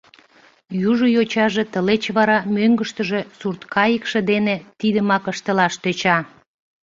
Южо 0.91 1.05
йочаже 1.15 1.63
тылеч 1.73 2.03
вара 2.17 2.37
мӧҥгыштыжӧ 2.55 3.19
сурткайыкше 3.39 4.19
дене 4.31 4.55
тидымак 4.79 5.23
ыштылаш 5.31 5.73
тӧча. 5.83 6.17